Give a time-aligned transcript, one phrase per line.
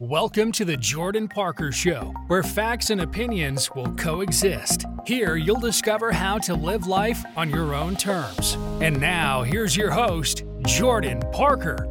[0.00, 4.86] Welcome to the Jordan Parker Show, where facts and opinions will coexist.
[5.04, 8.56] Here, you'll discover how to live life on your own terms.
[8.80, 11.84] And now, here's your host, Jordan Parker.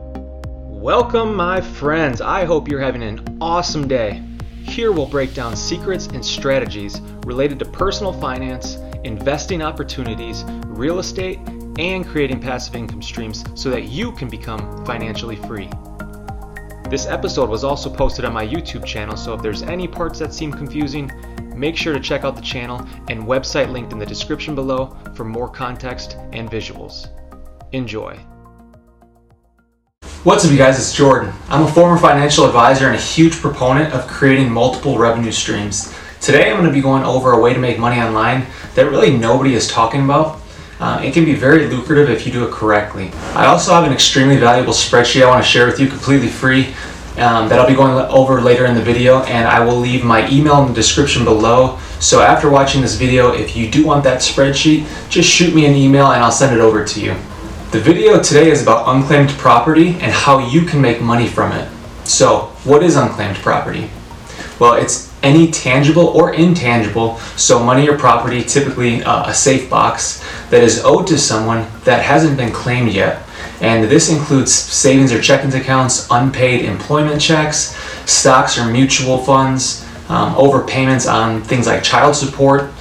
[0.65, 2.19] Welcome, my friends.
[2.19, 4.23] I hope you're having an awesome day.
[4.63, 11.37] Here, we'll break down secrets and strategies related to personal finance, investing opportunities, real estate,
[11.77, 15.69] and creating passive income streams so that you can become financially free.
[16.89, 20.33] This episode was also posted on my YouTube channel, so if there's any parts that
[20.33, 21.11] seem confusing,
[21.55, 25.23] make sure to check out the channel and website linked in the description below for
[25.23, 27.09] more context and visuals.
[27.73, 28.17] Enjoy.
[30.23, 30.79] What's up, you guys?
[30.79, 31.31] It's Jordan.
[31.49, 35.95] I'm a former financial advisor and a huge proponent of creating multiple revenue streams.
[36.21, 39.15] Today, I'm going to be going over a way to make money online that really
[39.15, 40.38] nobody is talking about
[40.79, 43.11] uh, it can be very lucrative if you do it correctly.
[43.33, 46.73] I also have an extremely valuable spreadsheet I want to share with you completely free
[47.17, 50.29] um, that I'll be going over later in the video and I will leave my
[50.29, 51.77] email in the description below.
[51.99, 55.75] So after watching this video, if you do want that spreadsheet, just shoot me an
[55.75, 57.13] email and I'll send it over to you.
[57.71, 61.69] The video today is about unclaimed property and how you can make money from it.
[62.05, 63.91] So, what is unclaimed property?
[64.59, 70.23] Well, it's any tangible or intangible, so money or property, typically uh, a safe box,
[70.49, 73.23] that is owed to someone that hasn't been claimed yet.
[73.61, 80.33] And this includes savings or checking accounts, unpaid employment checks, stocks or mutual funds, um,
[80.35, 82.71] overpayments on things like child support,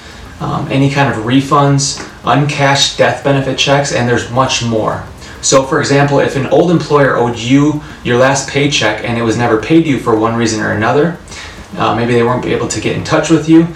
[0.41, 5.05] um, any kind of refunds, uncashed death benefit checks, and there's much more.
[5.41, 9.37] So, for example, if an old employer owed you your last paycheck and it was
[9.37, 11.19] never paid you for one reason or another,
[11.77, 13.67] uh, maybe they weren't able to get in touch with you,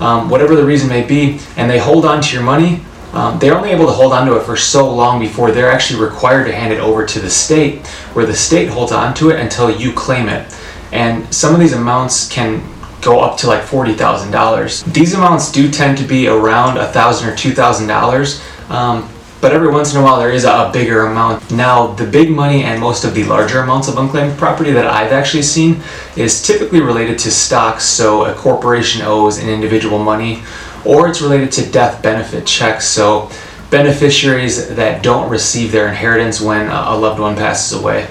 [0.00, 3.56] um, whatever the reason may be, and they hold on to your money, um, they're
[3.56, 6.52] only able to hold on to it for so long before they're actually required to
[6.52, 9.92] hand it over to the state, where the state holds on to it until you
[9.92, 10.54] claim it.
[10.92, 12.62] And some of these amounts can
[13.00, 14.92] go up to like $40,000.
[14.92, 18.70] These amounts do tend to be around 1,000 or $2,000.
[18.70, 19.08] Um,
[19.40, 21.50] but every once in a while there is a, bigger amount.
[21.50, 25.12] Now, the big money and most of the larger amounts of unclaimed property that I've
[25.12, 25.80] actually seen
[26.16, 30.42] is typically related to stocks, so a corporation owes an individual money,
[30.84, 33.30] or it's related to death benefit checks, so
[33.70, 38.08] beneficiaries that don't receive their inheritance when a loved one passes away.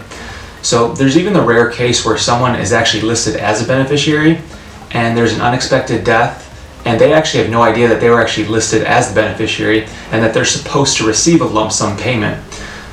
[0.61, 4.39] So there's even the rare case where someone is actually listed as a beneficiary
[4.91, 6.44] and there's an unexpected death
[6.85, 10.23] and they actually have no idea that they were actually listed as the beneficiary and
[10.23, 12.41] that they're supposed to receive a lump sum payment.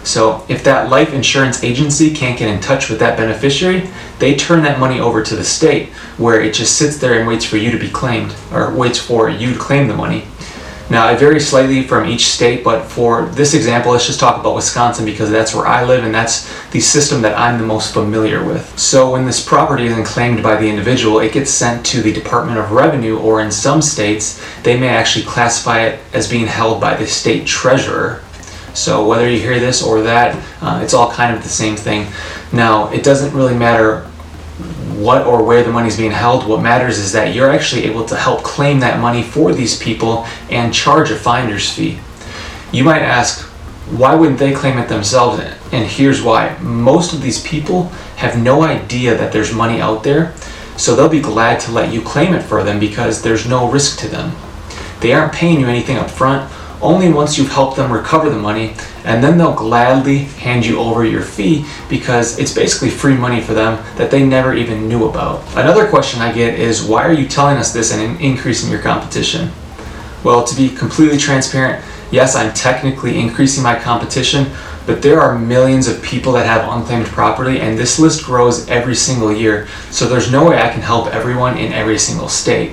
[0.05, 3.89] So, if that life insurance agency can't get in touch with that beneficiary,
[4.19, 7.45] they turn that money over to the state where it just sits there and waits
[7.45, 10.25] for you to be claimed or waits for you to claim the money.
[10.93, 14.55] Now, it varies slightly from each state, but for this example, let's just talk about
[14.55, 18.45] Wisconsin because that's where I live and that's the system that I'm the most familiar
[18.45, 18.79] with.
[18.79, 22.59] So, when this property isn't claimed by the individual, it gets sent to the Department
[22.59, 26.95] of Revenue, or in some states, they may actually classify it as being held by
[26.95, 28.23] the state treasurer.
[28.75, 32.07] So, whether you hear this or that, uh, it's all kind of the same thing.
[32.53, 34.07] Now, it doesn't really matter
[35.03, 36.47] what or where the money is being held.
[36.47, 40.27] What matters is that you're actually able to help claim that money for these people
[40.51, 41.99] and charge a finder's fee.
[42.73, 43.47] You might ask,
[43.91, 45.43] why wouldn't they claim it themselves?
[45.73, 46.57] And here's why.
[46.61, 50.35] Most of these people have no idea that there's money out there,
[50.77, 53.99] so they'll be glad to let you claim it for them because there's no risk
[54.01, 54.33] to them.
[55.01, 56.51] They aren't paying you anything up front,
[56.83, 61.05] only once you've helped them recover the money, and then they'll gladly hand you over
[61.05, 65.43] your fee because it's basically free money for them that they never even knew about.
[65.57, 69.51] Another question I get is why are you telling us this and increasing your competition?
[70.25, 74.47] Well, to be completely transparent, yes, I'm technically increasing my competition,
[74.87, 78.97] but there are millions of people that have unclaimed property, and this list grows every
[78.97, 82.73] single year, so there's no way I can help everyone in every single state.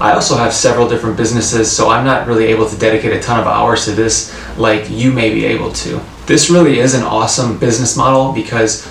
[0.00, 3.38] I also have several different businesses, so I'm not really able to dedicate a ton
[3.38, 6.00] of hours to this like you may be able to.
[6.26, 8.88] This really is an awesome business model because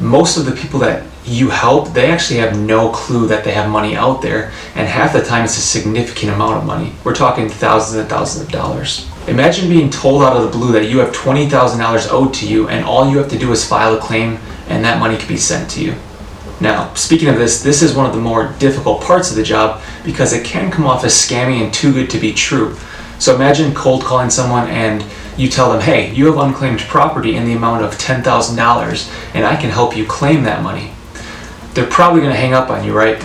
[0.00, 3.70] most of the people that you help, they actually have no clue that they have
[3.70, 6.92] money out there, and half the time it's a significant amount of money.
[7.04, 9.08] We're talking thousands and thousands of dollars.
[9.28, 12.84] Imagine being told out of the blue that you have $20,000 owed to you, and
[12.84, 14.38] all you have to do is file a claim,
[14.68, 15.94] and that money can be sent to you.
[16.62, 19.82] Now, speaking of this, this is one of the more difficult parts of the job
[20.04, 22.76] because it can come off as scammy and too good to be true.
[23.18, 25.04] So imagine cold calling someone and
[25.36, 29.56] you tell them, hey, you have unclaimed property in the amount of $10,000 and I
[29.56, 30.92] can help you claim that money.
[31.74, 33.20] They're probably going to hang up on you, right?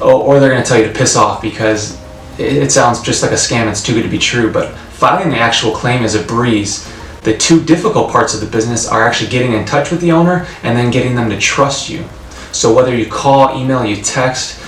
[0.00, 2.00] Or they're going to tell you to piss off because
[2.38, 4.50] it sounds just like a scam, it's too good to be true.
[4.50, 6.90] But filing the actual claim is a breeze.
[7.24, 10.46] The two difficult parts of the business are actually getting in touch with the owner
[10.62, 12.08] and then getting them to trust you.
[12.52, 14.62] So whether you call, email, you text,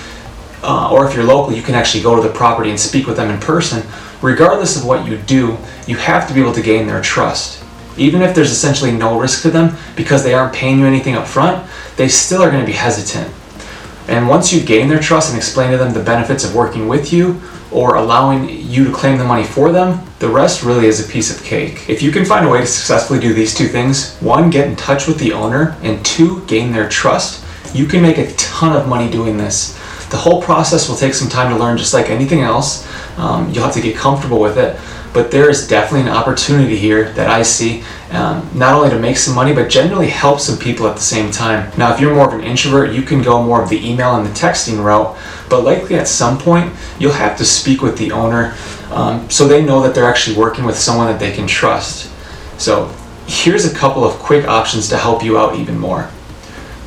[0.63, 3.17] uh, or if you're local, you can actually go to the property and speak with
[3.17, 3.83] them in person.
[4.21, 5.57] Regardless of what you do,
[5.87, 7.63] you have to be able to gain their trust.
[7.97, 11.27] Even if there's essentially no risk to them because they aren't paying you anything up
[11.27, 13.31] front, they still are going to be hesitant.
[14.07, 17.13] And once you gain their trust and explain to them the benefits of working with
[17.13, 17.41] you
[17.71, 21.35] or allowing you to claim the money for them, the rest really is a piece
[21.35, 21.89] of cake.
[21.89, 24.75] If you can find a way to successfully do these two things one, get in
[24.75, 27.42] touch with the owner, and two, gain their trust
[27.73, 29.77] you can make a ton of money doing this.
[30.09, 32.87] The whole process will take some time to learn, just like anything else.
[33.17, 34.79] Um, you'll have to get comfortable with it
[35.13, 39.17] but there is definitely an opportunity here that I see um, not only to make
[39.17, 41.71] some money but generally help some people at the same time.
[41.77, 44.25] Now, if you're more of an introvert, you can go more of the email and
[44.25, 45.15] the texting route,
[45.49, 48.55] but likely at some point you'll have to speak with the owner
[48.91, 52.11] um, so they know that they're actually working with someone that they can trust.
[52.59, 52.93] So,
[53.25, 56.09] here's a couple of quick options to help you out even more.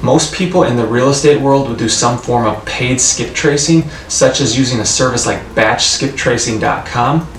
[0.03, 3.89] Most people in the real estate world would do some form of paid skip tracing,
[4.09, 7.33] such as using a service like batchskiptracing.com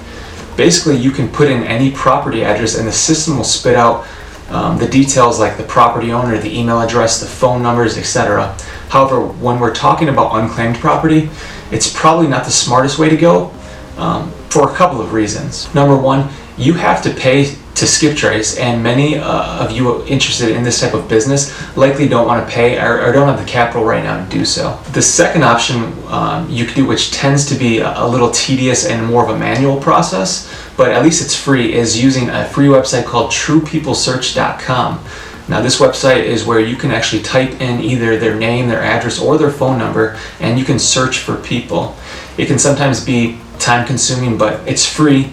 [0.57, 4.05] basically you can put in any property address and the system will spit out
[4.49, 8.57] um, the details like the property owner, the email address, the phone numbers, etc.
[8.89, 11.29] However, when we're talking about unclaimed property,
[11.71, 13.53] it's probably not the smartest way to go
[13.97, 15.73] um, for a couple of reasons.
[15.75, 20.49] Number one, you have to pay to skip trace, and many uh, of you interested
[20.49, 23.45] in this type of business likely don't want to pay or, or, don't have the
[23.45, 24.79] capital right now to do so.
[24.93, 28.87] The second option um, you can do, which tends to be a, a little tedious
[28.87, 32.67] and more of a manual process, but at least it's free, is using a free
[32.67, 35.05] website called TruePeopleSearch.com.
[35.47, 39.19] Now, this website is where you can actually type in either their name, their address,
[39.19, 41.95] or their phone number, and you can search for people.
[42.37, 45.31] It can sometimes be time consuming, but it's free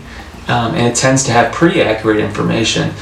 [0.49, 2.93] um, and it tends to have pretty accurate information.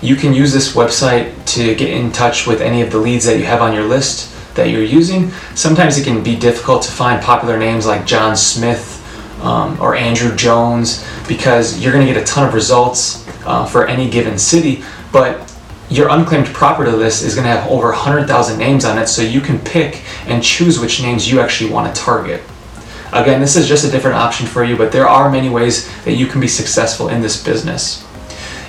[0.00, 3.38] You can use this website to get in touch with any of the leads that
[3.38, 5.30] you have on your list that you're using.
[5.54, 8.96] Sometimes it can be difficult to find popular names like John Smith
[9.42, 13.86] um, or Andrew Jones because you're going to get a ton of results uh, for
[13.86, 15.48] any given city, but
[15.90, 19.40] your unclaimed property list is going to have over 100,000 names on it, so you
[19.40, 22.42] can pick and choose which names you actually want to target.
[23.12, 26.12] Again, this is just a different option for you, but there are many ways that
[26.12, 28.06] you can be successful in this business.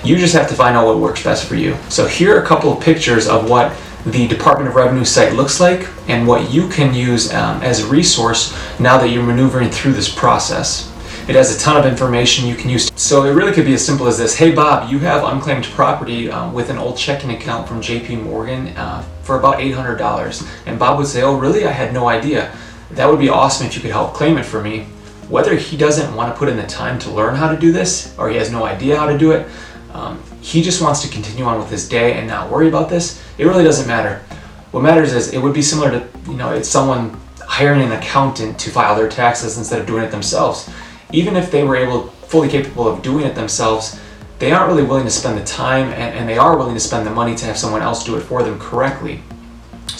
[0.02, 1.76] You just have to find out what works best for you.
[1.90, 3.76] So here are a couple of pictures of what
[4.06, 7.86] the Department of Revenue site looks like and what you can use um, as a
[7.86, 10.86] resource now that you're maneuvering through this process.
[11.28, 12.90] It has a ton of information you can use.
[12.96, 14.34] So it really could be as simple as this.
[14.34, 18.68] Hey Bob, you have unclaimed property um, with an old checking account from JP Morgan
[18.68, 20.48] uh, for about $800.
[20.66, 21.66] And Bob would say, oh really?
[21.66, 22.50] I had no idea
[22.92, 24.86] that would be awesome if you could help claim it for me.
[25.28, 28.16] Whether he doesn't want to put in the time to learn how to do this
[28.18, 29.48] or he has no idea how to do it,
[29.92, 33.22] um, he just wants to continue on with his day and not worry about this,
[33.38, 34.22] it really doesn't matter.
[34.70, 38.58] What matters is it would be similar to, you know, it's someone hiring an accountant
[38.60, 40.70] to file their taxes instead of doing it themselves.
[41.12, 43.98] Even if they were able, fully capable of doing it themselves,
[44.38, 47.06] they aren't really willing to spend the time and, and they are willing to spend
[47.06, 49.22] the money to have someone else do it for them correctly.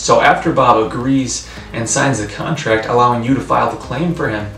[0.01, 4.31] So after Bob agrees and signs the contract allowing you to file the claim for
[4.31, 4.51] him,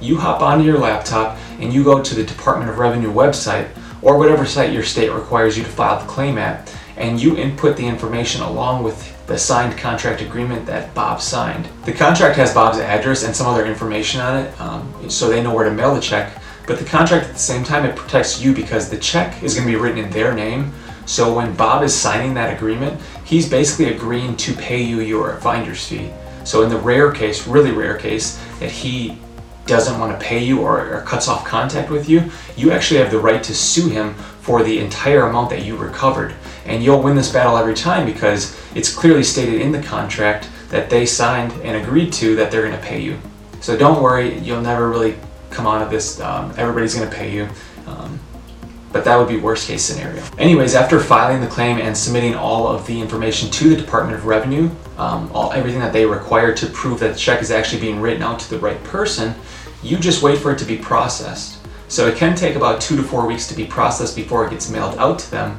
[0.00, 3.68] you hop onto your laptop and you go to the Department of Revenue website
[4.02, 7.76] or whatever site your state requires you to file the claim at, and you input
[7.76, 11.68] the information along with the signed contract agreement that Bob signed.
[11.84, 15.54] The contract has Bob's address and some other information on it, um, so they know
[15.54, 16.42] where to mail the check.
[16.66, 19.64] But the contract at the same time, it protects you because the check is going
[19.64, 20.72] to be written in their name.
[21.08, 25.86] So when Bob is signing that agreement, he's basically agreeing to pay you your finder's
[25.86, 26.10] fee.
[26.44, 29.18] So in the rare case, really rare case, that he
[29.64, 33.10] doesn't want to pay you or, or, cuts off contact with you, you actually have
[33.10, 36.34] the right to sue him for the entire amount that you recovered.
[36.66, 40.90] And you'll win this battle every time because it's clearly stated in the contract that
[40.90, 43.18] they signed and agreed to that they're going to pay you.
[43.60, 45.16] So don't worry, you'll never really
[45.48, 46.20] come out of this.
[46.20, 47.48] Um, everybody's going to pay you.
[47.86, 48.20] Um,
[48.92, 50.22] but that would be worst case scenario.
[50.38, 54.26] Anyways, after filing the claim and submitting all of the information to the Department of
[54.26, 58.00] Revenue, um, all, everything that they require to prove that the check is actually being
[58.00, 59.34] written out to the right person,
[59.82, 61.58] you just wait for it to be processed.
[61.88, 64.70] So it can take about two to four weeks to be processed before it gets
[64.70, 65.58] mailed out to them.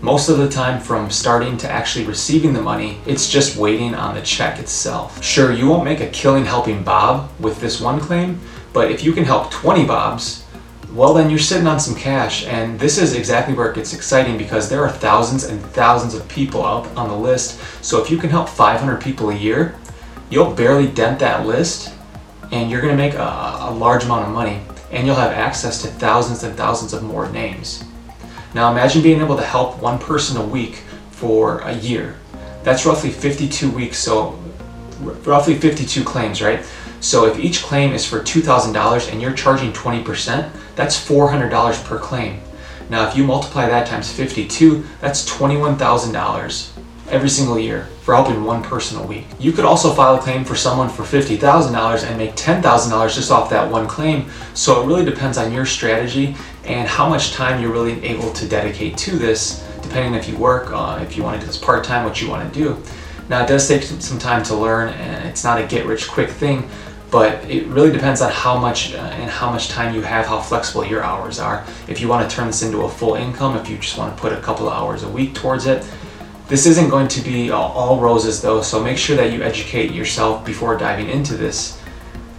[0.00, 4.14] Most of the time, from starting to actually receiving the money, it's just waiting on
[4.14, 5.22] the check itself.
[5.22, 8.40] Sure, you won't make a killing helping Bob with this one claim,
[8.72, 10.44] but if you can help 20 Bobs,
[10.92, 12.46] well then you're sitting on some cash.
[12.46, 16.26] And this is exactly where it gets exciting because there are thousands and thousands of
[16.28, 17.60] people out on the list.
[17.84, 19.76] So if you can help 500 people a year
[20.30, 21.94] you'll barely dent that list
[22.50, 25.82] and you're going to make a, a large amount of money and you'll have access
[25.82, 27.84] to thousands and thousands of more names.
[28.54, 32.16] Now imagine being able to help one person a week for a year.
[32.62, 33.98] That's roughly 52 weeks.
[33.98, 34.38] So
[35.00, 36.64] roughly 52 claims, right?
[37.00, 42.40] So if each claim is for $2,000 and you're charging 20%, that's $400 per claim.
[42.90, 46.70] Now, if you multiply that times 52, that's $21,000
[47.10, 49.26] every single year for helping one person a week.
[49.38, 53.50] You could also file a claim for someone for $50,000 and make $10,000 just off
[53.50, 54.28] that one claim.
[54.54, 58.48] So it really depends on your strategy and how much time you're really able to
[58.48, 61.84] dedicate to this, depending if you work, uh, if you want to do this part
[61.84, 62.82] time, what you want to do.
[63.28, 66.30] Now, it does take some time to learn, and it's not a get rich quick
[66.30, 66.68] thing,
[67.10, 70.40] but it really depends on how much uh, and how much time you have, how
[70.40, 71.64] flexible your hours are.
[71.88, 74.20] If you want to turn this into a full income, if you just want to
[74.20, 75.88] put a couple of hours a week towards it,
[76.48, 80.44] this isn't going to be all roses though, so make sure that you educate yourself
[80.44, 81.80] before diving into this.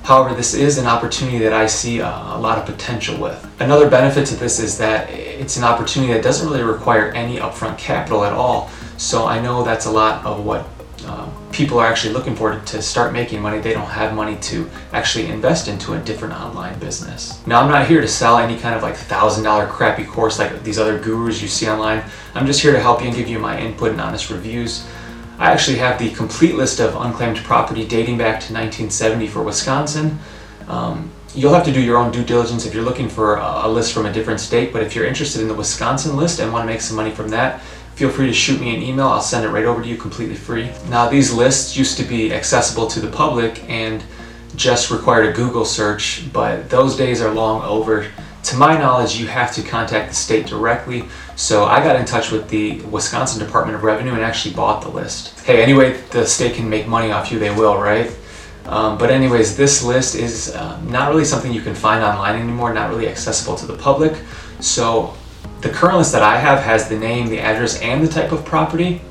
[0.04, 2.06] However, this is an opportunity that I see a,
[2.40, 3.48] lot of potential with.
[3.60, 7.78] Another benefit to this is that it's an opportunity that doesn't really require any upfront
[7.78, 8.70] capital at all.
[8.98, 10.66] So I know that's a lot of what
[11.06, 13.60] um, people are actually looking for to start making money.
[13.60, 17.46] They don't have money to actually invest into a different online business.
[17.46, 20.64] Now, I'm not here to sell any kind of like thousand dollar crappy course like
[20.64, 22.02] these other gurus you see online.
[22.34, 24.88] I'm just here to help you and give you my input and honest reviews.
[25.38, 30.18] I actually have the complete list of unclaimed property dating back to 1970 for Wisconsin.
[30.70, 33.92] Um, you'll have to do your own due diligence if you're looking for a list
[33.94, 36.68] from a different state, but if you're interested in the Wisconsin list and want to
[36.68, 37.62] make some money from that,
[38.00, 39.08] feel free to shoot me an email.
[39.08, 40.72] I'll send it right over to you completely free.
[40.88, 44.02] Now, these lists used to be accessible to the public and
[44.56, 48.10] just required a Google search, but those days are long over.
[48.44, 51.10] To my knowledge, you have to contact the state directly.
[51.36, 54.88] So I got in touch with the Wisconsin Department of Revenue and actually bought the
[54.88, 55.38] list.
[55.42, 58.10] Hey, anyway, the state can make money off you, they will, right?
[58.64, 62.74] Um, but anyways, this list is uh, not really something you can find online anymore,
[62.74, 64.14] not really accessible to the public.
[64.62, 65.16] So
[65.62, 68.46] the current list that I have has the name, the address, and the type of
[68.46, 69.02] property.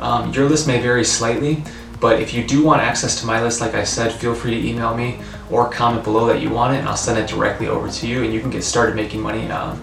[0.00, 1.62] Um, your list may vary slightly,
[2.00, 4.68] but if you do want access to my list, like I said, feel free to
[4.68, 7.88] email me or comment below that you want it, and I'll send it directly over
[7.88, 9.80] to you, and you can get started making money um,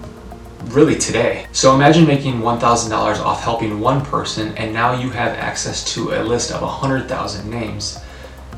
[0.66, 1.48] really today.
[1.54, 6.24] So imagine making $1,000 off helping one person, and now you have access to a
[6.24, 8.00] list of 100,000 names.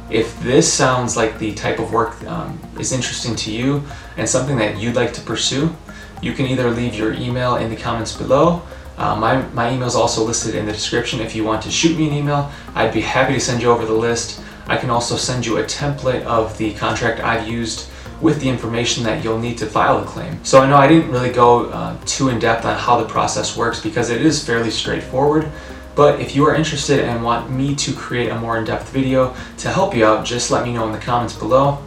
[0.10, 3.84] If this sounds like the type of work um, is interesting to you
[4.18, 5.76] and something that you'd like to pursue,
[6.22, 8.62] you can either leave your email in the comments below.
[8.98, 11.98] Uh, my, my email is also listed in the description if you want to shoot
[11.98, 12.52] me an email.
[12.74, 14.42] I'd be happy to send you over the list.
[14.68, 17.90] I can also send you a template of the contract I've used
[18.22, 20.44] with the information that you'll need to file a claim.
[20.44, 23.58] So I know I didn't really go uh, too in depth on how the process
[23.58, 25.52] works because it is fairly straightforward.
[25.96, 29.72] But if you are interested and want me to create a more in-depth video to
[29.72, 31.82] help you out, just let me know in the comments below.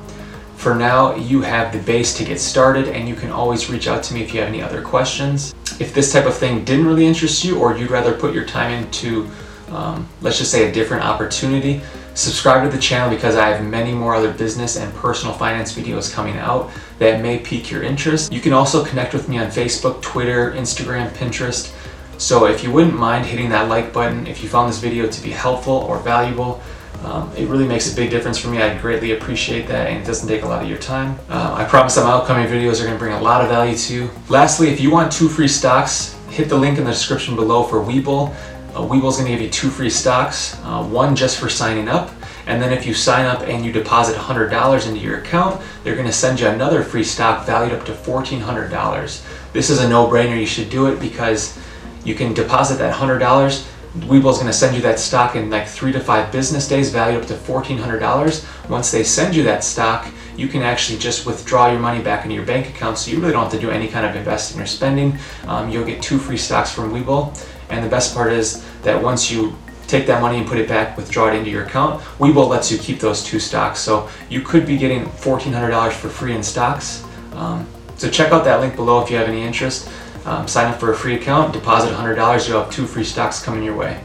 [0.58, 4.02] For now, you have the base to get started and you can always reach out
[4.02, 5.54] to me if you have any other questions.
[5.78, 8.72] If this type of thing didn't really interest you or you'd rather put your time
[8.72, 9.30] into,
[9.68, 11.80] um, let's just say a different opportunity,
[12.14, 16.12] subscribe to the channel because I have many more other business and personal finance videos
[16.12, 18.32] coming out that may pique your interest.
[18.32, 21.72] You can also connect with me on Facebook, Twitter, Instagram, Pinterest.
[22.20, 25.22] So if you wouldn't mind hitting that like button if you found this video to
[25.22, 26.60] be helpful or valuable,
[27.04, 28.60] um, it really makes a big difference for me.
[28.60, 31.18] I greatly appreciate that, and it doesn't take a lot of your time.
[31.28, 33.76] Uh, I promise that my upcoming videos are going to bring a lot of value
[33.76, 34.10] to you.
[34.28, 37.78] Lastly, if you want two free stocks, hit the link in the description below for
[37.80, 38.34] Webull.
[38.74, 42.10] Uh, is going to give you two free stocks, uh, one just for signing up,
[42.46, 46.06] and then if you sign up and you deposit $100 into your account, they're going
[46.06, 49.52] to send you another free stock valued up to $1,400.
[49.52, 50.38] This is a no-brainer.
[50.38, 51.58] You should do it because
[52.04, 55.66] you can deposit that $100 Webull is going to send you that stock in like
[55.66, 58.68] three to five business days, valued up to $1,400.
[58.68, 62.34] Once they send you that stock, you can actually just withdraw your money back into
[62.34, 64.66] your bank account so you really don't have to do any kind of investing or
[64.66, 65.18] spending.
[65.46, 67.36] Um, you'll get two free stocks from Webull.
[67.70, 69.56] And the best part is that once you
[69.88, 72.78] take that money and put it back, withdraw it into your account, Webull lets you
[72.78, 73.80] keep those two stocks.
[73.80, 77.04] So you could be getting $1,400 for free in stocks.
[77.32, 77.66] Um,
[77.96, 79.90] so check out that link below if you have any interest.
[80.28, 83.62] Um, sign up for a free account, deposit $100, you'll have two free stocks coming
[83.62, 83.98] your way.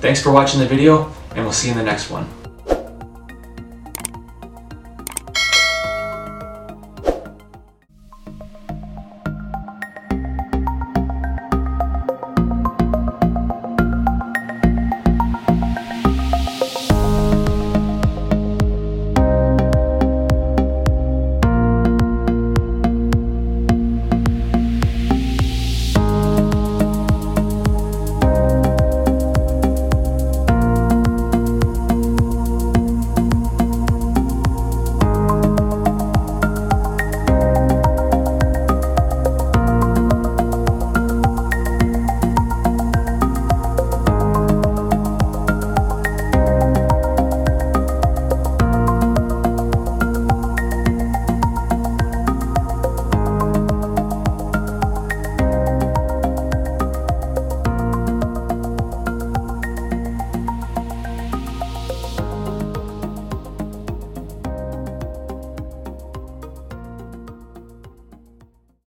[0.00, 2.28] Thanks for watching the video, and we'll see you in the next one.